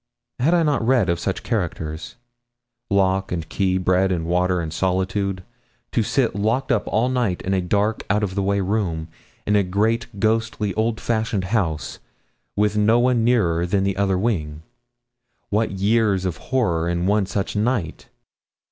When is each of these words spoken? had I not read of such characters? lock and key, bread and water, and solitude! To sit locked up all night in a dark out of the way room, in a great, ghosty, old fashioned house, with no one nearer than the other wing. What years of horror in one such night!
had 0.39 0.55
I 0.55 0.63
not 0.63 0.83
read 0.83 1.09
of 1.09 1.19
such 1.19 1.43
characters? 1.43 2.15
lock 2.89 3.31
and 3.31 3.47
key, 3.47 3.77
bread 3.77 4.11
and 4.11 4.25
water, 4.25 4.59
and 4.59 4.73
solitude! 4.73 5.43
To 5.91 6.01
sit 6.01 6.35
locked 6.35 6.71
up 6.71 6.87
all 6.87 7.07
night 7.07 7.43
in 7.43 7.53
a 7.53 7.61
dark 7.61 8.03
out 8.09 8.23
of 8.23 8.33
the 8.33 8.41
way 8.41 8.61
room, 8.61 9.09
in 9.45 9.55
a 9.55 9.61
great, 9.61 10.07
ghosty, 10.19 10.73
old 10.75 10.99
fashioned 10.99 11.43
house, 11.43 11.99
with 12.55 12.75
no 12.75 12.97
one 12.97 13.23
nearer 13.23 13.67
than 13.67 13.83
the 13.83 13.95
other 13.95 14.17
wing. 14.17 14.63
What 15.51 15.69
years 15.73 16.25
of 16.25 16.37
horror 16.49 16.89
in 16.89 17.05
one 17.05 17.27
such 17.27 17.55
night! 17.55 18.07